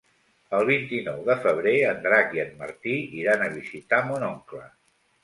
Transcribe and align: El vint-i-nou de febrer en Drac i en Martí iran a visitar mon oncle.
El 0.59 0.63
vint-i-nou 0.67 1.19
de 1.27 1.35
febrer 1.43 1.73
en 1.89 2.01
Drac 2.05 2.33
i 2.37 2.41
en 2.45 2.49
Martí 2.63 2.97
iran 3.19 3.45
a 3.49 3.51
visitar 3.59 4.01
mon 4.09 4.27
oncle. 4.31 4.65